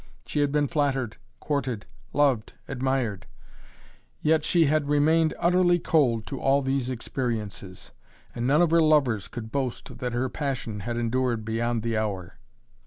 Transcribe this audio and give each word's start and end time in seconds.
She 0.25 0.39
had 0.39 0.51
been 0.51 0.67
flattered, 0.67 1.17
courted, 1.39 1.85
loved, 2.11 2.53
admired. 2.67 3.27
Yet 4.23 4.43
she 4.43 4.65
had 4.65 4.89
remained 4.89 5.35
utterly 5.37 5.77
cold 5.77 6.25
to 6.25 6.39
all 6.39 6.63
these 6.63 6.89
experiences, 6.89 7.91
and 8.33 8.47
none 8.47 8.63
of 8.63 8.71
her 8.71 8.81
lovers 8.81 9.27
could 9.27 9.51
boast 9.51 9.99
that 9.99 10.13
her 10.13 10.27
passion 10.27 10.79
had 10.79 10.97
endured 10.97 11.45
beyond 11.45 11.83
the 11.83 11.97
hour. 11.97 12.39